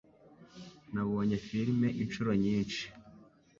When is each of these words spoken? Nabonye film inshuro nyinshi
Nabonye 0.93 1.35
film 1.47 1.79
inshuro 2.03 2.31
nyinshi 2.43 2.83